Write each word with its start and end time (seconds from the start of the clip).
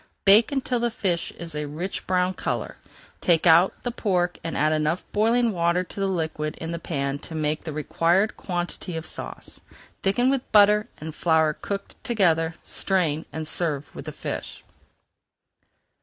Bake 0.25 0.51
until 0.51 0.79
the 0.79 0.89
fish 0.89 1.29
is 1.33 1.53
a 1.53 1.67
rich 1.67 2.07
brown 2.07 2.33
color. 2.33 2.77
Take 3.21 3.45
out 3.45 3.83
the 3.83 3.91
pork 3.91 4.39
and 4.43 4.57
add 4.57 4.71
enough 4.73 5.03
boiling 5.11 5.51
water 5.51 5.83
to 5.83 5.99
the 5.99 6.07
liquid 6.07 6.55
in 6.57 6.71
the 6.71 6.79
pan 6.79 7.19
to 7.19 7.35
make 7.35 7.65
the 7.65 7.71
required 7.71 8.35
quantity 8.35 8.97
of 8.97 9.05
sauce. 9.05 9.61
Thicken 10.01 10.31
with 10.31 10.51
butter 10.51 10.87
and 10.97 11.13
flour 11.13 11.53
cooked 11.53 12.03
together, 12.03 12.55
strain, 12.63 13.27
and 13.31 13.47
serve 13.47 13.93
with 13.93 14.05
the 14.05 14.11
fish. 14.11 14.63